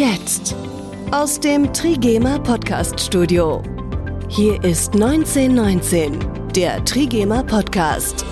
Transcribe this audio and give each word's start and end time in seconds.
jetzt 0.00 0.56
aus 1.10 1.38
dem 1.38 1.70
Trigema 1.74 2.38
Podcast 2.38 2.98
Studio. 2.98 3.62
Hier 4.28 4.54
ist 4.64 4.94
1919, 4.94 6.18
der 6.56 6.82
Trigema 6.86 7.42
Podcast. 7.42 8.24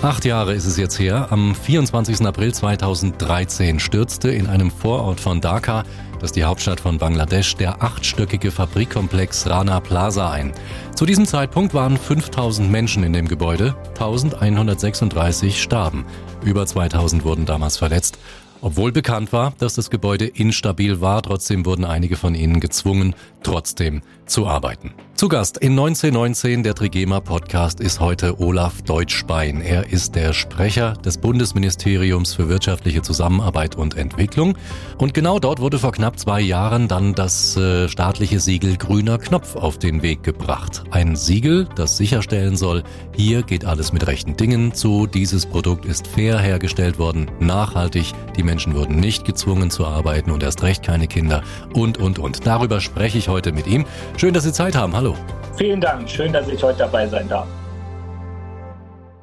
Acht 0.00 0.24
Jahre 0.24 0.54
ist 0.54 0.64
es 0.64 0.78
jetzt 0.78 0.98
her. 0.98 1.26
Am 1.28 1.54
24. 1.54 2.26
April 2.26 2.54
2013 2.54 3.78
stürzte 3.78 4.30
in 4.30 4.46
einem 4.46 4.70
Vorort 4.70 5.20
von 5.20 5.42
Dhaka, 5.42 5.84
das 6.14 6.30
ist 6.30 6.36
die 6.36 6.44
Hauptstadt 6.44 6.80
von 6.80 6.96
Bangladesch, 6.96 7.56
der 7.56 7.82
achtstöckige 7.82 8.50
Fabrikkomplex 8.50 9.50
Rana 9.50 9.80
Plaza 9.80 10.30
ein. 10.30 10.52
Zu 10.94 11.04
diesem 11.04 11.26
Zeitpunkt 11.26 11.74
waren 11.74 11.98
5000 11.98 12.70
Menschen 12.70 13.04
in 13.04 13.12
dem 13.12 13.28
Gebäude, 13.28 13.74
1136 13.98 15.60
starben. 15.60 16.06
Über 16.42 16.64
2000 16.64 17.24
wurden 17.24 17.44
damals 17.44 17.76
verletzt. 17.76 18.18
Obwohl 18.62 18.92
bekannt 18.92 19.32
war, 19.32 19.54
dass 19.58 19.74
das 19.74 19.88
Gebäude 19.88 20.26
instabil 20.26 21.00
war, 21.00 21.22
trotzdem 21.22 21.64
wurden 21.64 21.84
einige 21.84 22.16
von 22.16 22.34
ihnen 22.34 22.60
gezwungen, 22.60 23.14
trotzdem 23.42 24.02
zu 24.26 24.46
arbeiten. 24.46 24.92
Zu 25.20 25.28
Gast 25.28 25.58
in 25.58 25.72
1919 25.72 26.62
der 26.62 26.74
Trigema 26.74 27.20
Podcast 27.20 27.80
ist 27.80 28.00
heute 28.00 28.40
Olaf 28.40 28.80
Deutschbein. 28.80 29.60
Er 29.60 29.92
ist 29.92 30.14
der 30.14 30.32
Sprecher 30.32 30.94
des 30.94 31.18
Bundesministeriums 31.18 32.32
für 32.32 32.48
wirtschaftliche 32.48 33.02
Zusammenarbeit 33.02 33.76
und 33.76 33.98
Entwicklung. 33.98 34.56
Und 34.96 35.12
genau 35.12 35.38
dort 35.38 35.60
wurde 35.60 35.78
vor 35.78 35.92
knapp 35.92 36.18
zwei 36.18 36.40
Jahren 36.40 36.88
dann 36.88 37.14
das 37.14 37.54
äh, 37.58 37.90
staatliche 37.90 38.40
Siegel 38.40 38.78
Grüner 38.78 39.18
Knopf 39.18 39.56
auf 39.56 39.76
den 39.78 40.00
Weg 40.00 40.22
gebracht. 40.22 40.84
Ein 40.90 41.16
Siegel, 41.16 41.68
das 41.76 41.98
sicherstellen 41.98 42.56
soll, 42.56 42.82
hier 43.14 43.42
geht 43.42 43.66
alles 43.66 43.92
mit 43.92 44.06
rechten 44.06 44.38
Dingen 44.38 44.72
zu. 44.72 45.06
Dieses 45.06 45.44
Produkt 45.44 45.84
ist 45.84 46.06
fair 46.06 46.38
hergestellt 46.38 46.98
worden, 46.98 47.30
nachhaltig. 47.40 48.14
Die 48.38 48.42
Menschen 48.42 48.74
wurden 48.74 48.96
nicht 48.96 49.26
gezwungen 49.26 49.70
zu 49.70 49.84
arbeiten 49.84 50.30
und 50.30 50.42
erst 50.42 50.62
recht 50.62 50.82
keine 50.82 51.08
Kinder 51.08 51.42
und, 51.74 51.98
und, 51.98 52.18
und. 52.18 52.46
Darüber 52.46 52.80
spreche 52.80 53.18
ich 53.18 53.28
heute 53.28 53.52
mit 53.52 53.66
ihm. 53.66 53.84
Schön, 54.16 54.32
dass 54.32 54.44
Sie 54.44 54.52
Zeit 54.54 54.74
haben. 54.74 54.96
Hallo. 54.96 55.09
Vielen 55.56 55.80
Dank. 55.80 56.08
Schön, 56.08 56.32
dass 56.32 56.48
ich 56.48 56.62
heute 56.62 56.78
dabei 56.78 57.06
sein 57.06 57.28
darf. 57.28 57.46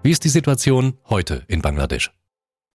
Wie 0.03 0.11
ist 0.11 0.23
die 0.23 0.30
Situation 0.30 0.97
heute 1.09 1.43
in 1.47 1.61
Bangladesch? 1.61 2.11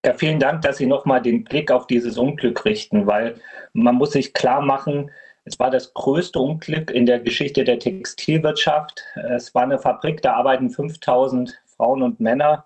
Ja, 0.04 0.14
vielen 0.14 0.40
Dank, 0.40 0.62
dass 0.62 0.78
Sie 0.78 0.86
nochmal 0.86 1.22
den 1.22 1.44
Blick 1.44 1.70
auf 1.70 1.86
dieses 1.86 2.18
Unglück 2.18 2.64
richten, 2.64 3.06
weil 3.06 3.36
man 3.72 3.94
muss 3.94 4.12
sich 4.12 4.34
klar 4.34 4.60
machen, 4.60 5.10
es 5.44 5.58
war 5.58 5.70
das 5.70 5.92
größte 5.94 6.38
Unglück 6.38 6.90
in 6.90 7.06
der 7.06 7.18
Geschichte 7.18 7.64
der 7.64 7.78
Textilwirtschaft. 7.78 9.02
Es 9.30 9.54
war 9.54 9.62
eine 9.62 9.78
Fabrik, 9.78 10.22
da 10.22 10.34
arbeiten 10.34 10.70
5000 10.70 11.60
Frauen 11.76 12.02
und 12.02 12.20
Männer. 12.20 12.64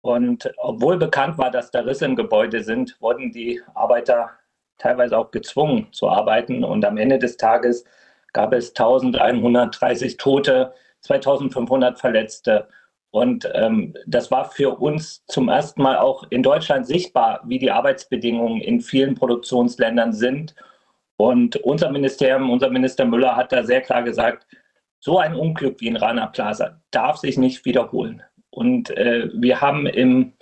Und 0.00 0.50
obwohl 0.58 0.96
bekannt 0.96 1.36
war, 1.38 1.50
dass 1.50 1.70
da 1.70 1.80
Risse 1.80 2.06
im 2.06 2.16
Gebäude 2.16 2.62
sind, 2.62 2.96
wurden 3.00 3.30
die 3.30 3.60
Arbeiter 3.74 4.30
teilweise 4.78 5.18
auch 5.18 5.30
gezwungen 5.30 5.88
zu 5.92 6.08
arbeiten. 6.08 6.64
Und 6.64 6.84
am 6.84 6.96
Ende 6.96 7.18
des 7.18 7.36
Tages 7.36 7.84
gab 8.34 8.52
es 8.52 8.70
1130 8.70 10.18
Tote, 10.18 10.74
2500 11.00 11.98
Verletzte. 11.98 12.68
Und 13.10 13.48
ähm, 13.54 13.94
das 14.06 14.30
war 14.30 14.50
für 14.50 14.78
uns 14.80 15.24
zum 15.26 15.48
ersten 15.48 15.82
Mal 15.82 15.96
auch 15.98 16.24
in 16.30 16.42
Deutschland 16.42 16.86
sichtbar, 16.86 17.40
wie 17.46 17.58
die 17.58 17.70
Arbeitsbedingungen 17.70 18.60
in 18.60 18.80
vielen 18.80 19.14
Produktionsländern 19.14 20.12
sind. 20.12 20.54
Und 21.16 21.56
unser 21.56 21.90
Ministerium, 21.90 22.50
unser 22.50 22.70
Minister 22.70 23.04
Müller 23.04 23.36
hat 23.36 23.52
da 23.52 23.62
sehr 23.62 23.80
klar 23.80 24.02
gesagt, 24.02 24.46
so 24.98 25.18
ein 25.18 25.34
Unglück 25.34 25.80
wie 25.80 25.86
in 25.86 25.96
Rana 25.96 26.26
Plaza 26.26 26.80
darf 26.90 27.18
sich 27.18 27.38
nicht 27.38 27.64
wiederholen. 27.64 28.22
Und 28.50 28.90
äh, 28.96 29.28
wir 29.34 29.60
haben 29.60 29.86
im 29.86 30.32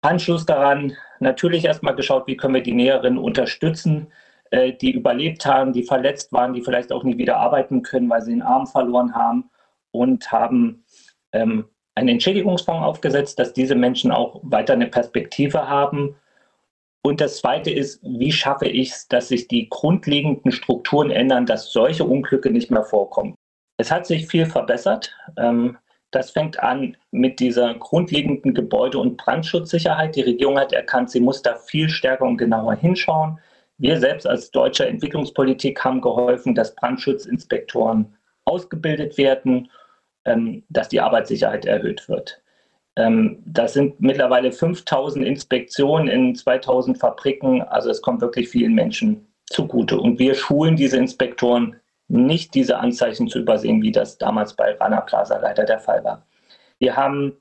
Anschluss 0.00 0.46
daran 0.46 0.92
natürlich 1.18 1.64
erstmal 1.64 1.96
geschaut, 1.96 2.26
wie 2.26 2.36
können 2.36 2.54
wir 2.54 2.62
die 2.62 2.74
Näheren 2.74 3.18
unterstützen. 3.18 4.12
Äh, 4.56 4.72
die 4.72 4.92
überlebt 4.92 5.44
haben, 5.44 5.74
die 5.74 5.82
verletzt 5.82 6.32
waren, 6.32 6.54
die 6.54 6.62
vielleicht 6.62 6.90
auch 6.90 7.04
nie 7.04 7.18
wieder 7.18 7.36
arbeiten 7.36 7.82
können, 7.82 8.08
weil 8.08 8.22
sie 8.22 8.32
den 8.32 8.42
Arm 8.42 8.66
verloren 8.66 9.14
haben 9.14 9.50
und 9.90 10.32
haben 10.32 10.84
ähm, 11.32 11.66
einen 11.94 12.08
Entschädigungsfonds 12.08 12.86
aufgesetzt, 12.86 13.38
dass 13.38 13.52
diese 13.52 13.74
Menschen 13.74 14.10
auch 14.10 14.40
weiter 14.42 14.72
eine 14.72 14.86
Perspektive 14.86 15.68
haben. 15.68 16.16
Und 17.02 17.20
das 17.20 17.38
Zweite 17.38 17.70
ist, 17.70 18.02
wie 18.02 18.32
schaffe 18.32 18.66
ich 18.66 18.92
es, 18.92 19.08
dass 19.08 19.28
sich 19.28 19.46
die 19.46 19.68
grundlegenden 19.68 20.52
Strukturen 20.52 21.10
ändern, 21.10 21.44
dass 21.44 21.70
solche 21.70 22.04
Unglücke 22.04 22.50
nicht 22.50 22.70
mehr 22.70 22.82
vorkommen. 22.84 23.34
Es 23.76 23.90
hat 23.90 24.06
sich 24.06 24.26
viel 24.26 24.46
verbessert. 24.46 25.14
Ähm, 25.36 25.76
das 26.12 26.30
fängt 26.30 26.58
an 26.60 26.96
mit 27.10 27.40
dieser 27.40 27.74
grundlegenden 27.74 28.54
Gebäude- 28.54 28.98
und 28.98 29.18
Brandschutzsicherheit. 29.18 30.16
Die 30.16 30.22
Regierung 30.22 30.58
hat 30.58 30.72
erkannt, 30.72 31.10
sie 31.10 31.20
muss 31.20 31.42
da 31.42 31.56
viel 31.56 31.90
stärker 31.90 32.24
und 32.24 32.38
genauer 32.38 32.74
hinschauen. 32.74 33.38
Wir 33.78 34.00
selbst 34.00 34.26
als 34.26 34.50
deutsche 34.50 34.86
Entwicklungspolitik 34.86 35.84
haben 35.84 36.00
geholfen, 36.00 36.54
dass 36.54 36.74
Brandschutzinspektoren 36.74 38.14
ausgebildet 38.44 39.18
werden, 39.18 39.70
ähm, 40.24 40.64
dass 40.68 40.88
die 40.88 41.00
Arbeitssicherheit 41.00 41.66
erhöht 41.66 42.08
wird. 42.08 42.42
Ähm, 42.96 43.42
das 43.44 43.74
sind 43.74 44.00
mittlerweile 44.00 44.52
5000 44.52 45.24
Inspektionen 45.24 46.08
in 46.08 46.34
2000 46.34 46.98
Fabriken. 46.98 47.62
Also 47.62 47.90
es 47.90 48.00
kommt 48.00 48.22
wirklich 48.22 48.48
vielen 48.48 48.74
Menschen 48.74 49.26
zugute. 49.46 49.98
Und 49.98 50.18
wir 50.18 50.34
schulen 50.34 50.76
diese 50.76 50.96
Inspektoren 50.96 51.76
nicht 52.08 52.54
diese 52.54 52.78
Anzeichen 52.78 53.28
zu 53.28 53.40
übersehen, 53.40 53.82
wie 53.82 53.92
das 53.92 54.16
damals 54.16 54.54
bei 54.54 54.74
Rana 54.74 55.00
Plaza 55.00 55.38
leider 55.38 55.64
der 55.64 55.80
Fall 55.80 56.02
war. 56.04 56.24
Wir 56.78 56.96
haben 56.96 57.36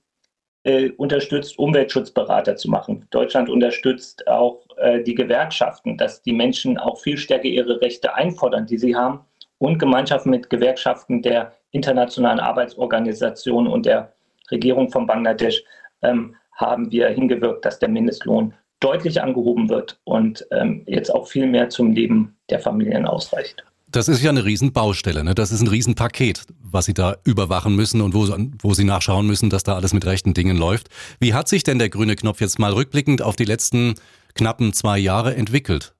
äh, 0.63 0.89
unterstützt, 0.91 1.57
Umweltschutzberater 1.59 2.55
zu 2.55 2.69
machen. 2.69 3.05
Deutschland 3.11 3.49
unterstützt 3.49 4.27
auch 4.27 4.64
äh, 4.77 5.03
die 5.03 5.15
Gewerkschaften, 5.15 5.97
dass 5.97 6.21
die 6.21 6.33
Menschen 6.33 6.77
auch 6.77 6.99
viel 6.99 7.17
stärker 7.17 7.45
ihre 7.45 7.81
Rechte 7.81 8.13
einfordern, 8.15 8.65
die 8.65 8.77
sie 8.77 8.95
haben. 8.95 9.21
Und 9.57 9.79
Gemeinschaften 9.79 10.29
mit 10.29 10.49
Gewerkschaften 10.49 11.21
der 11.21 11.53
Internationalen 11.71 12.39
Arbeitsorganisation 12.39 13.67
und 13.67 13.85
der 13.85 14.11
Regierung 14.51 14.89
von 14.89 15.07
Bangladesch 15.07 15.63
ähm, 16.01 16.35
haben 16.53 16.91
wir 16.91 17.09
hingewirkt, 17.09 17.65
dass 17.65 17.79
der 17.79 17.89
Mindestlohn 17.89 18.53
deutlich 18.79 19.21
angehoben 19.21 19.69
wird 19.69 19.99
und 20.03 20.45
ähm, 20.51 20.83
jetzt 20.85 21.13
auch 21.13 21.27
viel 21.27 21.47
mehr 21.47 21.69
zum 21.69 21.91
Leben 21.91 22.35
der 22.49 22.59
Familien 22.59 23.05
ausreicht. 23.05 23.63
Das 23.87 24.09
ist 24.09 24.21
ja 24.21 24.29
eine 24.29 24.43
Riesenbaustelle, 24.43 25.23
ne? 25.23 25.35
Das 25.35 25.51
ist 25.51 25.61
ein 25.61 25.67
Riesenpaket, 25.67 26.41
was 26.61 26.85
Sie 26.85 26.93
da 26.93 27.15
überwachen 27.23 27.75
müssen 27.75 28.01
und 28.01 28.13
wo, 28.13 28.27
wo 28.61 28.73
Sie 28.73 28.83
nachschauen 28.83 29.25
müssen, 29.25 29.49
dass 29.49 29.63
da 29.63 29.75
alles 29.75 29.93
mit 29.93 30.05
rechten 30.05 30.33
Dingen 30.33 30.57
läuft. 30.57 30.89
Wie 31.19 31.33
hat 31.33 31.47
sich 31.47 31.63
denn 31.63 31.79
der 31.79 31.89
grüne 31.89 32.15
Knopf 32.15 32.41
jetzt 32.41 32.59
mal 32.59 32.73
rückblickend 32.73 33.21
auf 33.21 33.37
die 33.37 33.45
letzten 33.45 33.95
knappen 34.35 34.73
zwei 34.73 34.97
Jahre 34.97 35.35
entwickelt? 35.35 35.95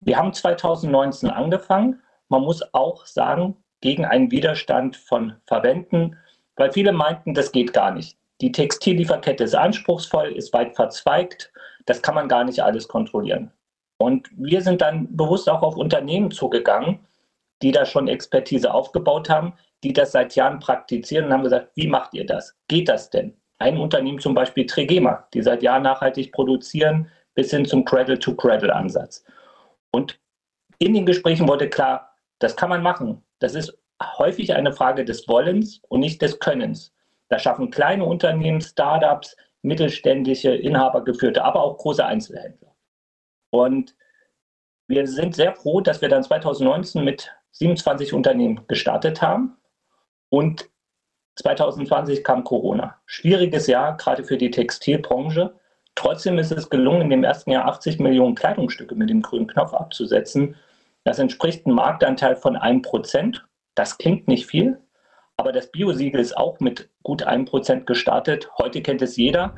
Wir 0.00 0.16
haben 0.16 0.32
2019 0.32 1.30
angefangen. 1.30 2.00
Man 2.28 2.42
muss 2.42 2.62
auch 2.72 3.06
sagen, 3.06 3.56
gegen 3.80 4.04
einen 4.04 4.30
Widerstand 4.30 4.96
von 4.96 5.34
Verbänden, 5.46 6.16
weil 6.56 6.72
viele 6.72 6.92
meinten, 6.92 7.34
das 7.34 7.52
geht 7.52 7.72
gar 7.72 7.90
nicht. 7.90 8.16
Die 8.40 8.52
Textillieferkette 8.52 9.44
ist 9.44 9.54
anspruchsvoll, 9.54 10.32
ist 10.32 10.52
weit 10.52 10.76
verzweigt, 10.76 11.52
das 11.86 12.00
kann 12.00 12.14
man 12.14 12.28
gar 12.28 12.44
nicht 12.44 12.62
alles 12.62 12.88
kontrollieren. 12.88 13.50
Und 13.98 14.30
wir 14.36 14.62
sind 14.62 14.80
dann 14.80 15.14
bewusst 15.16 15.48
auch 15.48 15.62
auf 15.62 15.76
Unternehmen 15.76 16.30
zugegangen 16.30 17.00
die 17.62 17.72
da 17.72 17.84
schon 17.84 18.08
Expertise 18.08 18.72
aufgebaut 18.72 19.28
haben, 19.28 19.54
die 19.84 19.92
das 19.92 20.12
seit 20.12 20.34
Jahren 20.34 20.60
praktizieren 20.60 21.26
und 21.26 21.32
haben 21.32 21.44
gesagt, 21.44 21.70
wie 21.74 21.86
macht 21.86 22.14
ihr 22.14 22.26
das? 22.26 22.56
Geht 22.68 22.88
das 22.88 23.10
denn? 23.10 23.34
Ein 23.58 23.78
Unternehmen 23.78 24.18
zum 24.18 24.34
Beispiel 24.34 24.66
Trigema, 24.66 25.26
die 25.34 25.42
seit 25.42 25.62
Jahren 25.62 25.82
nachhaltig 25.82 26.32
produzieren, 26.32 27.10
bis 27.40 27.52
hin 27.52 27.64
zum 27.64 27.86
Cradle-to-Cradle-Ansatz. 27.86 29.24
Und 29.92 30.20
in 30.78 30.92
den 30.92 31.06
Gesprächen 31.06 31.48
wurde 31.48 31.70
klar, 31.70 32.14
das 32.38 32.54
kann 32.54 32.68
man 32.68 32.82
machen. 32.82 33.24
Das 33.38 33.54
ist 33.54 33.78
häufig 34.18 34.52
eine 34.54 34.74
Frage 34.74 35.06
des 35.06 35.26
Wollens 35.26 35.80
und 35.88 36.00
nicht 36.00 36.20
des 36.20 36.38
Könnens. 36.38 36.92
Da 37.30 37.38
schaffen 37.38 37.70
kleine 37.70 38.04
Unternehmen, 38.04 38.60
Startups, 38.60 39.38
mittelständische, 39.62 40.54
inhabergeführte, 40.54 41.42
aber 41.42 41.62
auch 41.62 41.78
große 41.78 42.04
Einzelhändler. 42.04 42.74
Und 43.48 43.96
wir 44.86 45.06
sind 45.06 45.34
sehr 45.34 45.54
froh, 45.54 45.80
dass 45.80 46.02
wir 46.02 46.10
dann 46.10 46.22
2019 46.22 47.02
mit 47.02 47.32
27 47.52 48.12
Unternehmen 48.12 48.66
gestartet 48.68 49.22
haben 49.22 49.56
und 50.28 50.68
2020 51.36 52.22
kam 52.22 52.44
Corona. 52.44 53.00
Schwieriges 53.06 53.66
Jahr, 53.66 53.96
gerade 53.96 54.24
für 54.24 54.36
die 54.36 54.50
Textilbranche. 54.50 55.58
Trotzdem 56.00 56.38
ist 56.38 56.50
es 56.50 56.70
gelungen, 56.70 57.02
in 57.02 57.10
dem 57.10 57.24
ersten 57.24 57.50
Jahr 57.50 57.66
80 57.66 57.98
Millionen 57.98 58.34
Kleidungsstücke 58.34 58.94
mit 58.94 59.10
dem 59.10 59.20
grünen 59.20 59.46
Knopf 59.46 59.74
abzusetzen. 59.74 60.54
Das 61.04 61.18
entspricht 61.18 61.66
einem 61.66 61.76
Marktanteil 61.76 62.36
von 62.36 62.56
1%. 62.56 63.40
Das 63.74 63.98
klingt 63.98 64.26
nicht 64.26 64.46
viel, 64.46 64.78
aber 65.36 65.52
das 65.52 65.70
Biosiegel 65.70 66.18
ist 66.18 66.34
auch 66.38 66.58
mit 66.58 66.88
gut 67.02 67.28
1% 67.28 67.84
gestartet. 67.84 68.50
Heute 68.56 68.80
kennt 68.80 69.02
es 69.02 69.18
jeder. 69.18 69.54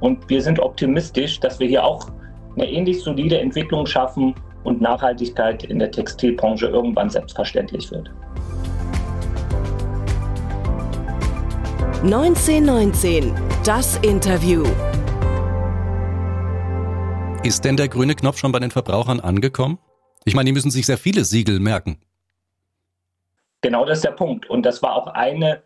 Und 0.00 0.28
wir 0.28 0.42
sind 0.42 0.60
optimistisch, 0.60 1.40
dass 1.40 1.58
wir 1.58 1.66
hier 1.66 1.82
auch 1.82 2.10
eine 2.56 2.70
ähnlich 2.70 3.02
solide 3.02 3.40
Entwicklung 3.40 3.86
schaffen 3.86 4.34
und 4.64 4.82
Nachhaltigkeit 4.82 5.64
in 5.64 5.78
der 5.78 5.90
Textilbranche 5.90 6.66
irgendwann 6.66 7.08
selbstverständlich 7.08 7.90
wird. 7.90 8.10
1919, 12.02 13.32
das 13.64 13.96
Interview. 14.02 14.64
Ist 17.42 17.64
denn 17.64 17.78
der 17.78 17.88
grüne 17.88 18.14
Knopf 18.14 18.36
schon 18.36 18.52
bei 18.52 18.58
den 18.58 18.70
Verbrauchern 18.70 19.18
angekommen? 19.18 19.78
Ich 20.26 20.34
meine, 20.34 20.48
die 20.48 20.52
müssen 20.52 20.70
sich 20.70 20.84
sehr 20.84 20.98
viele 20.98 21.24
Siegel 21.24 21.58
merken. 21.58 21.98
Genau 23.62 23.86
das 23.86 23.98
ist 23.98 24.04
der 24.04 24.10
Punkt. 24.10 24.48
Und 24.50 24.64
das 24.64 24.82
war 24.82 24.94
auch 24.94 25.06
eine 25.06 25.62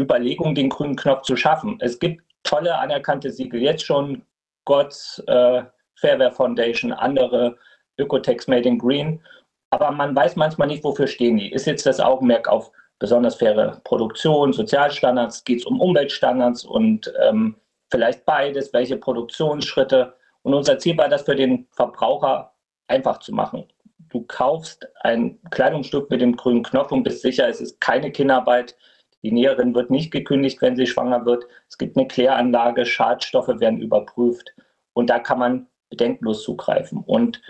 Überlegung, 0.00 0.54
den 0.54 0.70
grünen 0.70 0.96
Knopf 0.96 1.22
zu 1.22 1.36
schaffen. 1.36 1.76
Es 1.80 1.98
gibt 1.98 2.24
tolle 2.44 2.78
anerkannte 2.78 3.30
Siegel 3.30 3.60
jetzt 3.60 3.84
schon, 3.84 4.22
Gods, 4.64 5.22
äh, 5.26 5.62
Fairware 5.96 6.32
Foundation, 6.32 6.94
andere, 6.94 7.58
Ökotex 7.98 8.48
Made 8.48 8.66
in 8.66 8.78
Green. 8.78 9.20
Aber 9.68 9.90
man 9.90 10.16
weiß 10.16 10.36
manchmal 10.36 10.68
nicht, 10.68 10.82
wofür 10.82 11.06
stehen 11.06 11.36
die. 11.36 11.52
Ist 11.52 11.66
jetzt 11.66 11.84
das 11.84 12.00
Augenmerk 12.00 12.48
auf 12.48 12.70
besonders 12.98 13.34
faire 13.34 13.82
Produktion, 13.84 14.54
Sozialstandards, 14.54 15.44
geht 15.44 15.60
es 15.60 15.66
um 15.66 15.78
Umweltstandards 15.78 16.64
und 16.64 17.12
ähm, 17.20 17.56
vielleicht 17.90 18.24
beides, 18.24 18.72
welche 18.72 18.96
Produktionsschritte. 18.96 20.14
Und 20.42 20.54
unser 20.54 20.78
Ziel 20.78 20.96
war 20.98 21.08
das 21.08 21.22
für 21.22 21.36
den 21.36 21.66
Verbraucher 21.72 22.52
einfach 22.88 23.18
zu 23.18 23.32
machen. 23.32 23.66
Du 24.10 24.24
kaufst 24.26 24.86
ein 25.02 25.38
Kleidungsstück 25.50 26.10
mit 26.10 26.20
dem 26.20 26.36
grünen 26.36 26.62
Knopf 26.62 26.92
und 26.92 27.02
bist 27.02 27.22
sicher, 27.22 27.48
es 27.48 27.60
ist 27.60 27.80
keine 27.80 28.10
Kinderarbeit. 28.10 28.76
Die 29.22 29.32
Näherin 29.32 29.74
wird 29.74 29.90
nicht 29.90 30.10
gekündigt, 30.10 30.60
wenn 30.60 30.76
sie 30.76 30.86
schwanger 30.86 31.24
wird. 31.24 31.44
Es 31.68 31.78
gibt 31.78 31.96
eine 31.96 32.08
Kläranlage, 32.08 32.84
Schadstoffe 32.84 33.60
werden 33.60 33.80
überprüft 33.80 34.52
und 34.92 35.08
da 35.08 35.18
kann 35.18 35.38
man 35.38 35.66
bedenkenlos 35.90 36.42
zugreifen. 36.42 37.02
Und 37.06 37.40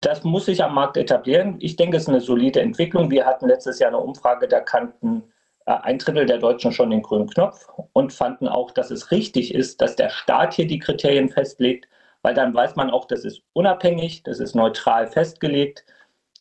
das 0.00 0.24
muss 0.24 0.46
sich 0.46 0.62
am 0.62 0.74
Markt 0.74 0.96
etablieren. 0.96 1.56
Ich 1.60 1.76
denke, 1.76 1.96
es 1.96 2.04
ist 2.04 2.08
eine 2.08 2.20
solide 2.20 2.60
Entwicklung. 2.60 3.10
Wir 3.10 3.24
hatten 3.24 3.48
letztes 3.48 3.78
Jahr 3.78 3.88
eine 3.88 3.98
Umfrage, 3.98 4.48
da 4.48 4.60
kannten 4.60 5.22
äh, 5.66 5.72
ein 5.72 5.98
Drittel 5.98 6.26
der 6.26 6.38
Deutschen 6.38 6.72
schon 6.72 6.90
den 6.90 7.02
grünen 7.02 7.28
Knopf 7.28 7.68
und 7.92 8.12
fanden 8.12 8.48
auch, 8.48 8.70
dass 8.70 8.90
es 8.90 9.10
richtig 9.10 9.54
ist, 9.54 9.80
dass 9.80 9.96
der 9.96 10.10
Staat 10.10 10.54
hier 10.54 10.66
die 10.66 10.78
Kriterien 10.78 11.28
festlegt, 11.28 11.88
weil 12.22 12.34
dann 12.34 12.54
weiß 12.54 12.76
man 12.76 12.90
auch, 12.90 13.06
das 13.06 13.24
ist 13.24 13.42
unabhängig, 13.52 14.22
das 14.22 14.40
ist 14.40 14.54
neutral 14.54 15.06
festgelegt. 15.06 15.84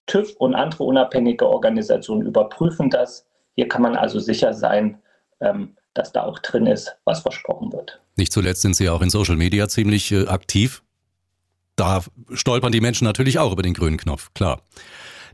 TÜV 0.07 0.35
und 0.37 0.55
andere 0.55 0.83
unabhängige 0.83 1.47
Organisationen 1.47 2.25
überprüfen 2.25 2.89
das. 2.89 3.25
Hier 3.55 3.67
kann 3.67 3.81
man 3.81 3.95
also 3.95 4.19
sicher 4.19 4.53
sein, 4.53 4.99
ähm, 5.39 5.75
dass 5.93 6.11
da 6.11 6.23
auch 6.23 6.39
drin 6.39 6.67
ist, 6.67 6.95
was 7.05 7.21
versprochen 7.21 7.71
wird. 7.71 7.99
Nicht 8.15 8.31
zuletzt 8.31 8.61
sind 8.61 8.75
Sie 8.75 8.89
auch 8.89 9.01
in 9.01 9.09
Social 9.09 9.35
Media 9.35 9.67
ziemlich 9.67 10.11
äh, 10.11 10.27
aktiv 10.27 10.83
da 11.81 12.03
stolpern 12.33 12.71
die 12.71 12.81
Menschen 12.81 13.05
natürlich 13.05 13.39
auch 13.39 13.51
über 13.51 13.63
den 13.63 13.73
grünen 13.73 13.97
Knopf, 13.97 14.31
klar. 14.33 14.61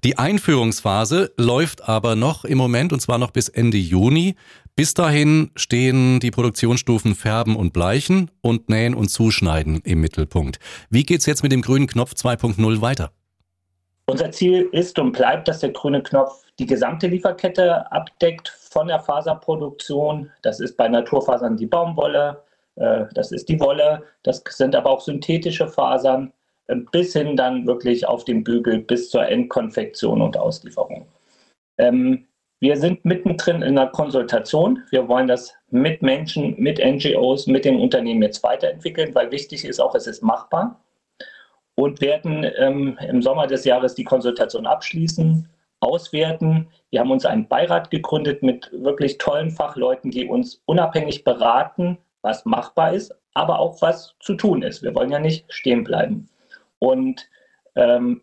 Die 0.04 0.18
Einführungsphase 0.18 1.32
läuft 1.38 1.88
aber 1.88 2.16
noch 2.16 2.46
im 2.46 2.58
Moment 2.58 2.94
und 2.94 3.00
zwar 3.00 3.18
noch 3.18 3.32
bis 3.32 3.50
Ende 3.50 3.78
Juni. 3.78 4.36
Bis 4.76 4.94
dahin 4.94 5.52
stehen 5.56 6.20
die 6.20 6.32
Produktionsstufen 6.32 7.16
Färben 7.16 7.56
und 7.56 7.74
Bleichen 7.74 8.30
und 8.42 8.70
Nähen 8.70 8.94
und 8.94 9.10
Zuschneiden 9.10 9.82
im 9.84 10.02
Mittelpunkt. 10.02 10.60
Wie 10.90 11.04
geht 11.04 11.22
es 11.22 11.26
jetzt 11.26 11.42
mit 11.42 11.52
dem 11.52 11.62
grünen 11.62 11.88
Knopf 11.88 12.14
2.0 12.14 12.82
weiter? 12.82 13.12
Unser 14.06 14.32
Ziel 14.32 14.70
ist 14.72 15.00
und 15.00 15.12
bleibt, 15.12 15.48
dass 15.48 15.60
der 15.60 15.72
grüne 15.72 16.02
Knopf 16.02 16.44
die 16.60 16.66
gesamte 16.66 17.08
Lieferkette 17.08 17.92
abdeckt, 17.92 18.50
von 18.78 18.88
der 18.88 19.00
Faserproduktion, 19.00 20.30
das 20.44 20.60
ist 20.60 20.78
bei 20.78 20.88
Naturfasern 20.88 21.58
die 21.58 21.66
Baumwolle, 21.66 22.44
äh, 22.76 23.06
das 23.14 23.32
ist 23.32 23.50
die 23.50 23.60
Wolle, 23.60 24.04
das 24.22 24.44
sind 24.50 24.76
aber 24.76 24.92
auch 24.92 25.02
synthetische 25.02 25.68
Fasern, 25.68 26.32
bis 26.92 27.14
hin 27.14 27.36
dann 27.36 27.66
wirklich 27.66 28.08
auf 28.08 28.26
den 28.26 28.44
Bügel 28.44 28.80
bis 28.80 29.10
zur 29.10 29.28
Endkonfektion 29.28 30.22
und 30.22 30.38
Auslieferung. 30.38 31.08
Ähm, 31.78 32.28
wir 32.60 32.76
sind 32.78 33.06
mittendrin 33.06 33.62
in 33.62 33.76
der 33.76 33.88
Konsultation. 33.88 34.84
Wir 34.90 35.08
wollen 35.08 35.28
das 35.28 35.54
mit 35.70 36.02
Menschen, 36.02 36.56
mit 36.58 36.80
NGOs, 36.84 37.46
mit 37.46 37.66
den 37.66 37.80
Unternehmen 37.80 38.24
jetzt 38.24 38.42
weiterentwickeln, 38.44 39.14
weil 39.14 39.32
wichtig 39.32 39.64
ist 39.64 39.80
auch, 39.80 39.94
es 39.94 40.08
ist 40.08 40.24
machbar. 40.24 40.82
Und 41.76 42.02
werden 42.02 42.44
ähm, 42.58 42.98
im 43.08 43.22
Sommer 43.22 43.46
des 43.46 43.64
Jahres 43.64 43.94
die 43.94 44.04
Konsultation 44.04 44.66
abschließen, 44.66 45.48
auswerten. 45.82 46.68
Wir 46.90 47.02
haben 47.02 47.12
uns 47.12 47.26
einen 47.26 47.48
Beirat 47.48 47.92
gegründet 47.92 48.42
mit 48.42 48.72
wirklich 48.74 49.20
tollen 49.20 49.52
Fachleuten, 49.52 50.10
die 50.10 50.26
uns 50.26 50.62
unabhängig 50.66 51.24
beraten, 51.24 52.00
was 52.24 52.46
machbar 52.46 52.94
ist, 52.94 53.14
aber 53.36 53.60
auch 53.60 53.80
was 53.84 54.16
zu 54.20 54.34
tun 54.34 54.64
ist. 54.64 54.82
Wir 54.82 54.96
wollen 54.96 55.12
ja 55.12 55.20
nicht 55.20 55.46
stehen 55.54 55.84
bleiben. 55.84 56.28
Und 56.80 57.30
ähm, 57.76 58.22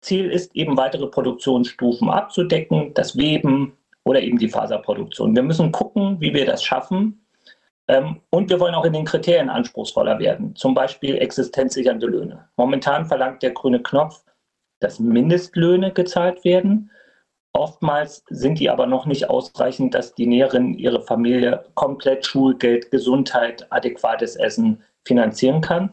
Ziel 0.00 0.30
ist 0.30 0.54
eben 0.54 0.76
weitere 0.76 1.06
Produktionsstufen 1.06 2.10
abzudecken, 2.10 2.94
das 2.94 3.16
Weben 3.16 3.76
oder 4.04 4.20
eben 4.20 4.38
die 4.38 4.48
Faserproduktion. 4.48 5.34
Wir 5.34 5.42
müssen 5.42 5.72
gucken, 5.72 6.20
wie 6.20 6.32
wir 6.32 6.46
das 6.46 6.62
schaffen. 6.62 7.26
Ähm, 7.88 8.20
und 8.30 8.50
wir 8.50 8.60
wollen 8.60 8.74
auch 8.74 8.84
in 8.84 8.92
den 8.92 9.04
Kriterien 9.04 9.48
anspruchsvoller 9.48 10.18
werden, 10.18 10.54
zum 10.56 10.74
Beispiel 10.74 11.16
existenzsichernde 11.18 12.06
Löhne. 12.06 12.48
Momentan 12.56 13.06
verlangt 13.06 13.42
der 13.42 13.52
grüne 13.52 13.82
Knopf, 13.82 14.24
dass 14.80 15.00
Mindestlöhne 15.00 15.92
gezahlt 15.92 16.44
werden. 16.44 16.90
Oftmals 17.52 18.22
sind 18.28 18.60
die 18.60 18.68
aber 18.68 18.86
noch 18.86 19.06
nicht 19.06 19.30
ausreichend, 19.30 19.94
dass 19.94 20.14
die 20.14 20.26
Näherin 20.26 20.74
ihre 20.74 21.00
Familie 21.00 21.64
komplett 21.74 22.26
Schulgeld, 22.26 22.90
Gesundheit, 22.90 23.66
adäquates 23.70 24.36
Essen 24.36 24.82
finanzieren 25.04 25.62
kann. 25.62 25.92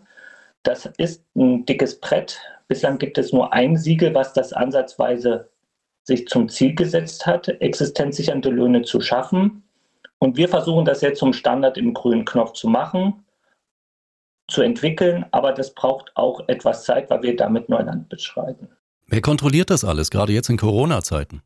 Das 0.63 0.85
ist 0.97 1.23
ein 1.35 1.65
dickes 1.65 1.99
Brett. 1.99 2.39
Bislang 2.67 2.97
gibt 2.97 3.17
es 3.17 3.33
nur 3.33 3.53
ein 3.53 3.77
Siegel, 3.77 4.13
was 4.15 4.33
das 4.33 4.53
ansatzweise 4.53 5.49
sich 6.03 6.27
zum 6.27 6.49
Ziel 6.49 6.73
gesetzt 6.75 7.25
hat, 7.25 7.47
existenzsichernde 7.47 8.49
Löhne 8.49 8.81
zu 8.81 9.01
schaffen. 9.01 9.63
Und 10.19 10.37
wir 10.37 10.49
versuchen 10.49 10.85
das 10.85 11.01
jetzt 11.01 11.19
zum 11.19 11.33
Standard 11.33 11.77
im 11.77 11.93
grünen 11.93 12.25
Knopf 12.25 12.53
zu 12.53 12.67
machen, 12.67 13.25
zu 14.47 14.61
entwickeln. 14.61 15.25
Aber 15.31 15.51
das 15.51 15.73
braucht 15.73 16.11
auch 16.15 16.47
etwas 16.47 16.85
Zeit, 16.85 17.09
weil 17.09 17.23
wir 17.23 17.35
damit 17.35 17.69
Neuland 17.69 18.09
beschreiten. 18.09 18.69
Wer 19.07 19.21
kontrolliert 19.21 19.69
das 19.69 19.83
alles, 19.83 20.09
gerade 20.09 20.31
jetzt 20.31 20.49
in 20.49 20.57
Corona-Zeiten? 20.57 21.41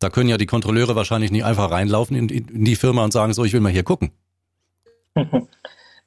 Da 0.00 0.10
können 0.10 0.28
ja 0.28 0.36
die 0.36 0.46
Kontrolleure 0.46 0.94
wahrscheinlich 0.94 1.32
nicht 1.32 1.44
einfach 1.44 1.72
reinlaufen 1.72 2.16
in, 2.16 2.28
in 2.28 2.64
die 2.64 2.76
Firma 2.76 3.02
und 3.02 3.12
sagen, 3.12 3.34
so, 3.34 3.44
ich 3.44 3.52
will 3.52 3.60
mal 3.60 3.72
hier 3.72 3.82
gucken. 3.82 4.12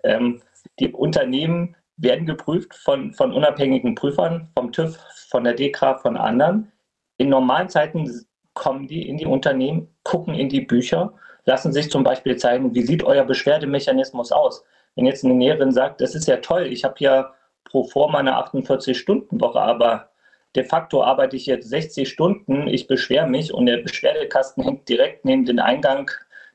ähm, 0.04 0.42
die 0.80 0.94
Unternehmen 0.94 1.76
werden 1.98 2.26
geprüft 2.26 2.74
von, 2.74 3.14
von 3.14 3.34
unabhängigen 3.34 3.96
Prüfern, 3.96 4.50
vom 4.56 4.72
TÜV, 4.72 4.98
von 5.30 5.44
der 5.44 5.54
DEKRA, 5.54 5.98
von 5.98 6.18
anderen. 6.18 6.72
In 7.18 7.30
normalen 7.30 7.70
Zeiten 7.70 8.10
kommen 8.54 8.88
die 8.88 9.08
in 9.08 9.18
die 9.18 9.26
Unternehmen, 9.26 9.88
gucken 10.04 10.34
in 10.34 10.50
die 10.50 10.62
Bücher, 10.62 11.14
lassen 11.46 11.74
sich 11.74 11.90
zum 11.90 12.04
Beispiel 12.04 12.36
zeigen, 12.38 12.74
wie 12.76 12.82
sieht 12.82 13.04
euer 13.04 13.24
Beschwerdemechanismus 13.24 14.32
aus. 14.32 14.64
Wenn 14.96 15.06
jetzt 15.06 15.24
eine 15.24 15.34
Näherin 15.34 15.72
sagt, 15.72 16.02
das 16.02 16.16
ist 16.16 16.28
ja 16.28 16.38
toll, 16.38 16.68
ich 16.68 16.84
habe 16.84 16.96
ja 17.00 17.34
pro 17.64 17.84
forma 17.84 18.20
eine 18.20 18.36
48-Stunden-Woche, 18.36 19.60
aber 19.60 20.10
de 20.56 20.64
facto 20.64 21.04
arbeite 21.04 21.36
ich 21.38 21.46
jetzt 21.46 21.70
60 21.70 22.10
Stunden, 22.10 22.68
ich 22.68 22.88
beschwere 22.88 23.28
mich 23.28 23.54
und 23.54 23.66
der 23.68 23.78
Beschwerdekasten 23.78 24.64
hängt 24.64 24.90
direkt 24.90 25.24
neben 25.24 25.46
den 25.46 25.60
Eingang 25.60 26.12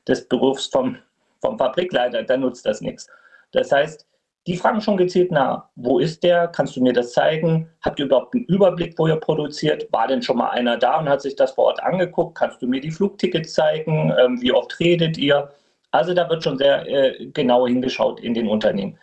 des 0.07 0.27
Berufs 0.27 0.67
vom, 0.67 0.97
vom 1.41 1.57
Fabrikleiter, 1.57 2.23
dann 2.23 2.41
nutzt 2.41 2.65
das 2.65 2.81
nichts. 2.81 3.07
Das 3.51 3.71
heißt, 3.71 4.06
die 4.47 4.55
fragen 4.55 4.79
schon 4.79 4.97
gezielt 4.97 5.31
nach, 5.31 5.65
wo 5.75 5.99
ist 5.99 6.23
der? 6.23 6.47
Kannst 6.47 6.75
du 6.75 6.81
mir 6.81 6.93
das 6.93 7.11
zeigen? 7.11 7.69
Habt 7.81 7.99
ihr 7.99 8.05
überhaupt 8.05 8.33
einen 8.33 8.45
Überblick, 8.45 8.97
wo 8.97 9.05
ihr 9.07 9.17
produziert? 9.17 9.87
War 9.91 10.07
denn 10.07 10.21
schon 10.21 10.37
mal 10.37 10.49
einer 10.51 10.77
da 10.77 10.99
und 10.99 11.09
hat 11.09 11.21
sich 11.21 11.35
das 11.35 11.51
vor 11.51 11.65
Ort 11.65 11.83
angeguckt? 11.83 12.35
Kannst 12.35 12.61
du 12.61 12.67
mir 12.67 12.79
die 12.79 12.91
Flugtickets 12.91 13.53
zeigen? 13.53 14.13
Ähm, 14.17 14.41
wie 14.41 14.53
oft 14.53 14.79
redet 14.79 15.17
ihr? 15.17 15.51
Also 15.91 16.13
da 16.13 16.29
wird 16.29 16.43
schon 16.43 16.57
sehr 16.57 16.87
äh, 16.87 17.27
genau 17.27 17.67
hingeschaut 17.67 18.21
in 18.21 18.33
den 18.33 18.47
Unternehmen. 18.47 18.97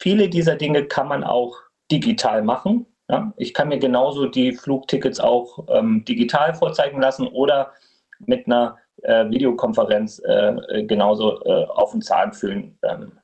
Viele 0.00 0.28
dieser 0.28 0.54
Dinge 0.54 0.84
kann 0.84 1.08
man 1.08 1.24
auch 1.24 1.56
digital 1.90 2.42
machen. 2.42 2.86
Ja, 3.10 3.32
ich 3.36 3.52
kann 3.54 3.68
mir 3.68 3.78
genauso 3.78 4.26
die 4.26 4.52
Flugtickets 4.52 5.20
auch 5.20 5.66
ähm, 5.68 6.04
digital 6.04 6.54
vorzeigen 6.54 7.00
lassen 7.00 7.26
oder 7.26 7.72
mit 8.20 8.46
einer 8.46 8.78
äh, 9.02 9.28
Videokonferenz 9.28 10.20
äh, 10.24 10.84
genauso 10.84 11.42
äh, 11.44 11.64
auf 11.66 11.92
den 11.92 12.00
Zahn 12.00 12.32
fühlen, 12.32 12.78
ähm, 12.82 13.12
äh, 13.12 13.23